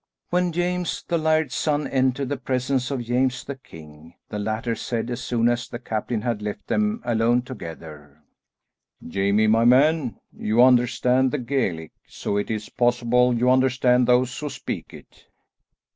[0.31, 5.11] When James the laird's son, entered the presence of James the king, the latter said
[5.11, 8.23] as soon as the captain had left them alone together,
[9.07, 14.49] "Jamie, my man, you understand the Gaelic, so it is possible you understand those who
[14.49, 15.27] speak it."